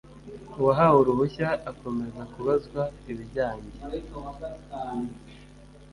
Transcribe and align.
uwahawe 0.59 0.95
uruhushya 0.99 1.47
akomeza 1.71 2.21
kubazwa 2.33 2.81
ibijyanjye 3.11 3.73